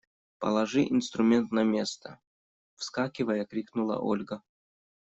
[0.39, 2.17] Положи инструмент на место!
[2.73, 4.41] –вскакивая, крикнула Ольга.